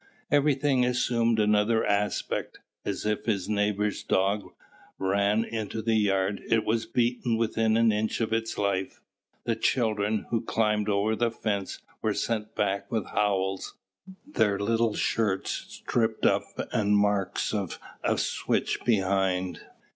[0.31, 2.57] Everything assumed another aspect.
[2.83, 4.51] If his neighbour's dog
[4.97, 8.99] ran into the yard, it was beaten within an inch of its life;
[9.43, 13.75] the children, who climbed over the fence, were sent back with howls,
[14.25, 19.61] their little shirts stripped up, and marks of a switch behind.